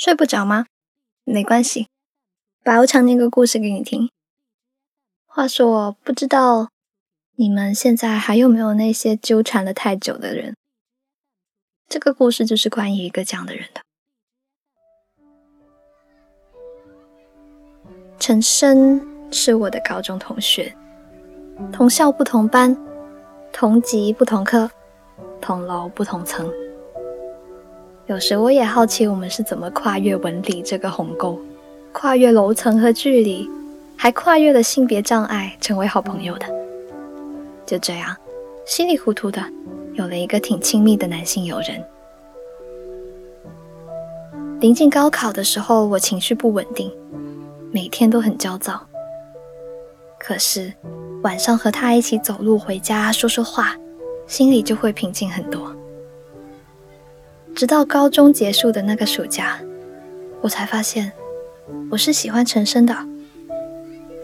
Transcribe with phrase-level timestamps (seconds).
[0.00, 0.64] 睡不着吗？
[1.24, 1.86] 没关系，
[2.64, 4.08] 白无常念个故事给你听。
[5.26, 6.70] 话说，不知道
[7.36, 10.56] 你们现在还有没有那些纠缠了太久的人？
[11.86, 13.82] 这个故事就是关于一个这样的人的。
[18.18, 20.74] 陈深是我的高中同学，
[21.70, 22.74] 同校不同班，
[23.52, 24.70] 同级不同科，
[25.42, 26.50] 同楼不同层。
[28.10, 31.38] 有时我也好奇，我们是怎么跨越文理这个鸿沟，
[31.92, 33.48] 跨越楼层和距离，
[33.96, 36.44] 还跨越了性别障碍，成为好朋友的。
[37.64, 38.16] 就这样，
[38.66, 39.40] 稀里糊涂的
[39.92, 41.80] 有了一个挺亲密的男性友人。
[44.58, 46.90] 临近高考的时候，我情绪不稳定，
[47.70, 48.84] 每天都很焦躁。
[50.18, 50.72] 可是
[51.22, 53.76] 晚上和他一起走路回家，说说话，
[54.26, 55.72] 心里就会平静很多。
[57.60, 59.60] 直到高中结束的那个暑假，
[60.40, 61.12] 我才发现
[61.90, 62.96] 我是喜欢陈升的。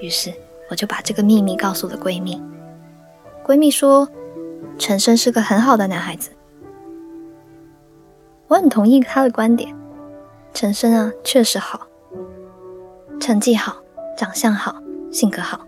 [0.00, 0.32] 于是
[0.70, 2.40] 我就把这个秘密告诉了闺蜜。
[3.44, 4.08] 闺蜜说，
[4.78, 6.30] 陈升是个很好的男孩子。
[8.48, 9.70] 我很同意她的观点。
[10.54, 11.86] 陈升啊，确实好，
[13.20, 13.76] 成绩好，
[14.16, 14.74] 长相好，
[15.12, 15.60] 性格好，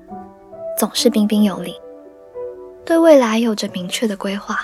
[0.78, 1.74] 总是彬彬有礼，
[2.86, 4.58] 对未来有着明确的规划，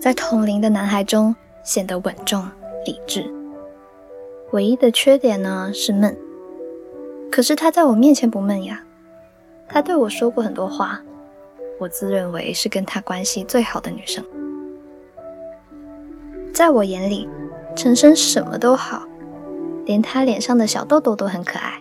[0.00, 1.32] 在同龄的男孩中
[1.64, 2.48] 显得稳重
[2.86, 3.24] 理智。
[4.52, 6.16] 唯一的缺点呢是闷，
[7.32, 8.84] 可是他在我面前不闷呀。
[9.66, 11.02] 他对我说过很多话，
[11.80, 14.24] 我自认为是跟他关系最好的女生。
[16.52, 17.28] 在我眼里，
[17.74, 19.02] 陈升什么都好。
[19.86, 21.78] 连他脸上的小痘痘都很可爱。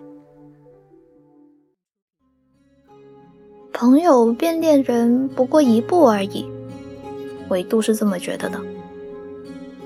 [3.72, 6.46] 朋友变恋人不过一步而已，
[7.48, 8.60] 我一度是这么觉得的。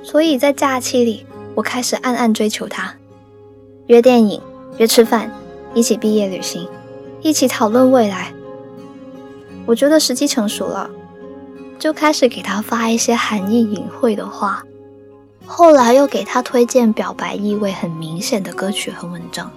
[0.10, 2.96] 所以在假期里，我开始暗暗追求他，
[3.88, 4.42] 约电影，
[4.78, 5.30] 约吃饭，
[5.74, 6.66] 一起毕业旅行，
[7.22, 8.32] 一起讨论未来。
[9.66, 10.90] 我觉得时机成熟了，
[11.78, 14.64] 就开始给他发一些含义隐晦的话。
[15.46, 19.52] 后来又给他推荐表白意味很明显的歌曲和文章，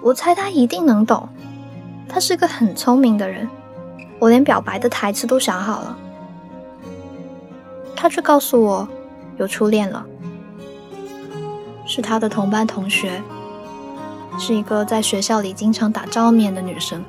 [0.00, 1.28] 我猜他一定能懂。
[2.08, 3.46] 他是个很聪明的人，
[4.18, 5.98] 我连表白的台词都想好了。
[7.96, 8.88] 他却告诉我
[9.38, 10.04] 有初恋了，
[11.86, 13.22] 是他的同班同学，
[14.38, 17.02] 是一个在学校里经常打照面的女生。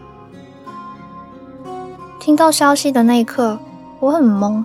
[2.20, 3.60] 听到消息的那一刻，
[4.00, 4.64] 我很懵。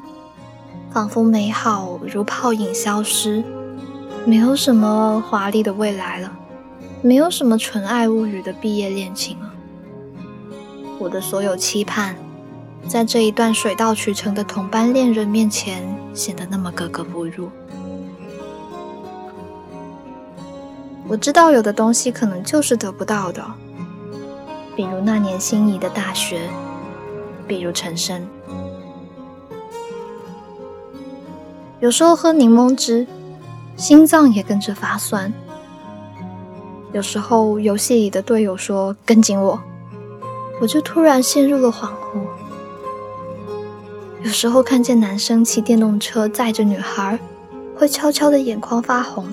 [0.91, 3.43] 仿佛美好如泡影消失，
[4.27, 6.31] 没有什么华丽的未来了，
[7.01, 9.51] 没有什么纯爱物语的毕业恋情了。
[10.99, 12.15] 我的所有期盼，
[12.89, 15.83] 在这一段水到渠成的同班恋人面前，
[16.13, 17.49] 显得那么格格不入。
[21.09, 23.45] 我知道有的东西可能就是得不到的，
[24.77, 26.49] 比如那年心仪的大学，
[27.47, 28.27] 比如陈升。
[31.81, 33.07] 有时候喝柠檬汁，
[33.77, 35.33] 心脏也跟着发酸。
[36.93, 39.61] 有时候游戏里的队友说跟紧我，
[40.61, 42.21] 我就突然陷入了恍惚。
[44.25, 47.19] 有时候看见男生骑电动车载着女孩，
[47.77, 49.27] 会悄悄的眼眶发红，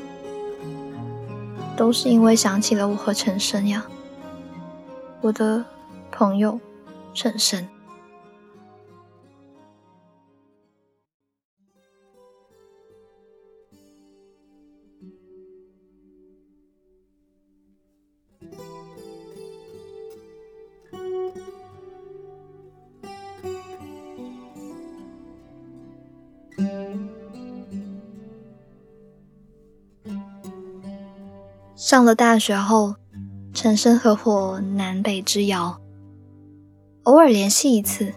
[1.77, 3.85] 都是因为想起了我和陈深呀，
[5.21, 5.63] 我的
[6.11, 6.59] 朋友
[7.13, 7.67] 陈深。
[31.79, 32.95] 上了大学后，
[33.53, 35.79] 陈升和我南北之遥，
[37.03, 38.13] 偶尔联系一次，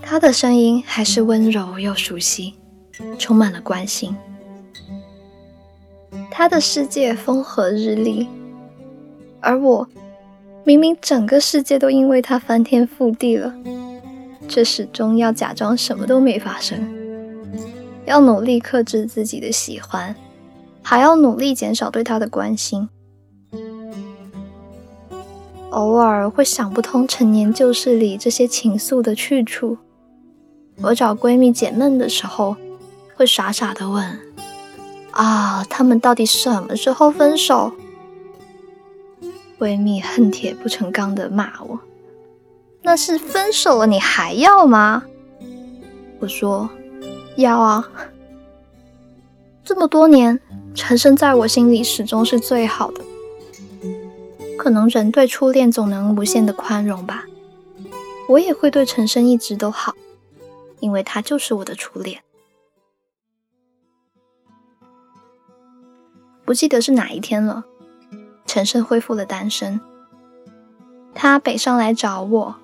[0.00, 2.54] 他的声音还是温柔又熟悉，
[3.18, 4.16] 充满了关心。
[6.30, 8.26] 他的世界风和日丽，
[9.42, 9.86] 而我
[10.64, 13.54] 明明整个世界都因为他翻天覆地了，
[14.48, 16.82] 却始终要假装什么都没发生，
[18.06, 20.16] 要努力克制自己的喜欢。
[20.84, 22.88] 还要努力减少对他的关心，
[25.70, 29.78] 偶尔会想不通陈年旧事里这些情愫的去处。
[30.82, 32.54] 我找闺蜜解闷的时候，
[33.16, 34.20] 会傻傻的问
[35.12, 37.72] ：“啊，他们到底什么时候分手？”
[39.58, 41.80] 闺蜜恨铁不成钢的骂我
[42.82, 45.04] ：“那是分手了，你还要吗？”
[46.20, 46.68] 我说
[47.36, 47.88] ：“要啊，
[49.64, 50.38] 这么多年。”
[50.74, 53.04] 陈升在我心里始终是最好的。
[54.58, 57.24] 可能人对初恋总能无限的宽容吧。
[58.28, 59.94] 我也会对陈升一直都好，
[60.80, 62.22] 因为他就是我的初恋。
[66.44, 67.64] 不记得是哪一天了，
[68.46, 69.80] 陈升恢复了单身。
[71.14, 72.56] 他北上来找我，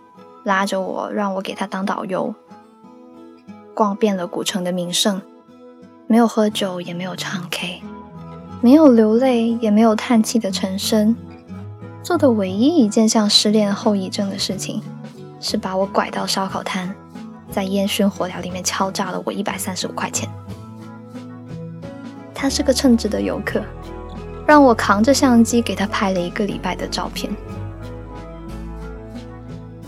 [0.44, 2.34] 拉着我让我给他当导游，
[3.74, 5.20] 逛遍了古城的名胜，
[6.06, 7.82] 没有喝酒，也没有唱 K，
[8.62, 11.16] 没有流泪，也没有叹气的陈升，
[12.02, 14.82] 做的唯一一件像失恋后遗症的事情，
[15.40, 16.94] 是把我拐到烧烤摊，
[17.50, 20.28] 在烟熏火燎里面敲诈了我一百三十五块钱。
[22.34, 23.62] 他是个称职的游客，
[24.46, 27.34] 让我扛着相机给他拍了一个礼拜的照片。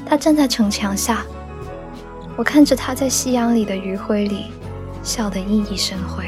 [0.07, 1.25] 他站在城墙下，
[2.37, 4.47] 我看着他在夕阳里的余晖里
[5.03, 6.25] 笑得熠熠生辉。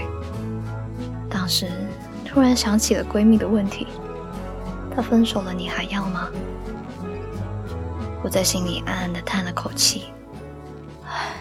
[1.29, 1.69] 当时
[2.35, 3.87] 突然想起了闺蜜的问题：
[4.93, 6.29] 她分手了，你还要吗？
[8.25, 10.07] 我在心里暗暗的叹了口气：
[11.05, 11.37] 唉，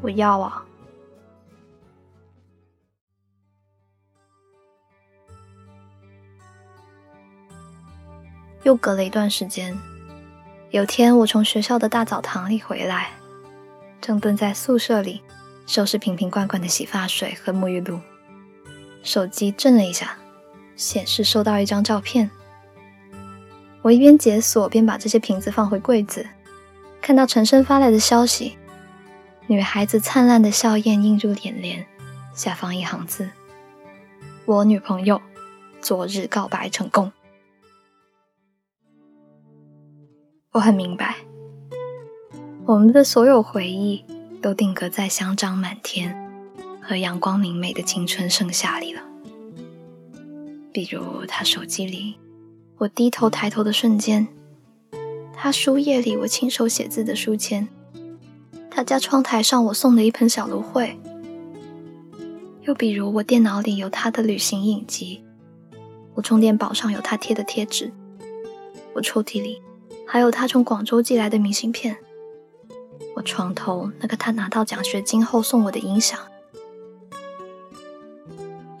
[0.00, 0.64] 我要啊。
[8.62, 9.76] 又隔了一段时间，
[10.70, 13.10] 有天我从学校的大澡堂里回来，
[14.00, 15.20] 正蹲在宿舍里
[15.66, 17.98] 收拾瓶瓶罐罐的洗发水和沐浴露，
[19.02, 20.16] 手机震了一下，
[20.76, 22.30] 显示收到一张照片。
[23.82, 26.24] 我一边解锁边把这些瓶子放回柜子，
[27.00, 28.56] 看到陈升发来的消息，
[29.48, 31.84] 女孩子灿烂的笑靥映入眼帘，
[32.32, 33.30] 下方一行字
[34.46, 35.20] ：“我女朋友，
[35.80, 37.10] 昨日告白成功。”
[40.52, 41.16] 我很明白，
[42.66, 44.04] 我们的所有回忆
[44.40, 46.21] 都定格在香樟满天
[46.82, 49.00] 和阳光明媚的青春盛夏里了。
[50.72, 52.16] 比如他手机里
[52.78, 54.26] 我低头抬头的瞬间，
[55.34, 57.68] 他书页里我亲手写字的书签，
[58.70, 60.98] 他家窗台上我送的一盆小芦荟。
[62.62, 65.24] 又比如我电脑里有他的旅行影集，
[66.14, 67.92] 我充电宝上有他贴的贴纸，
[68.94, 69.62] 我抽屉里。
[70.06, 71.96] 还有他从广州寄来的明信片，
[73.16, 76.18] 我床头那个他拿到奖学金后送我的音响。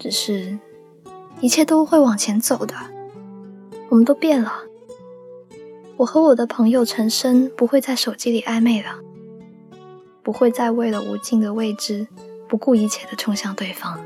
[0.02, 0.58] 只是，
[1.40, 2.74] 一切都会往前走的，
[3.88, 4.52] 我们都变了。
[5.96, 8.98] 我和我的朋友陈深不会在手机里暧昧了，
[10.20, 12.08] 不会再为了无尽的未知
[12.48, 14.00] 不顾一切的冲向对方。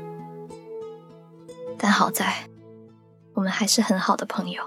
[1.79, 2.47] 但好在，
[3.33, 4.61] 我们还是很好的朋友。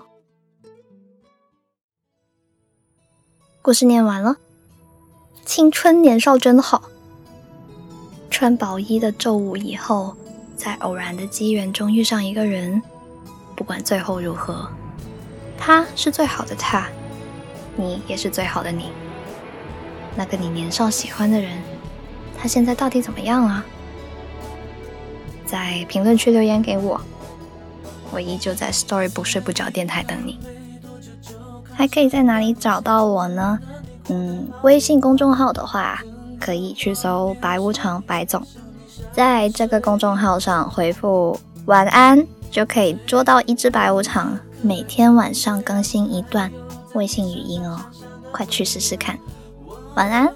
[3.62, 4.38] 故事念完了，
[5.44, 6.91] 青春年少真好。
[8.29, 10.17] 穿薄衣的昼午以后，
[10.60, 12.82] 在偶然的机缘中遇上一个人，
[13.56, 14.68] 不管最后如何，
[15.56, 16.86] 他是最好的他，
[17.76, 18.90] 你也是最好的你。
[20.14, 21.50] 那个你年少喜欢的人，
[22.38, 23.64] 他现在到底怎么样啊？
[25.46, 27.00] 在评论区留言给我，
[28.10, 30.38] 我依旧在 Story 不睡不着电台等你。
[31.72, 33.58] 还可以在哪里找到我呢？
[34.10, 36.02] 嗯，微信公众号的话，
[36.38, 38.46] 可以去搜“白无常白总”，
[39.12, 44.38] 在这个公众号上回复“晚安”，就可以捉到一只白无常。
[44.62, 46.50] 每天晚上更新一段
[46.94, 47.81] 微信语音哦，
[48.31, 49.19] 快去试试看。
[49.94, 50.29] 晚安。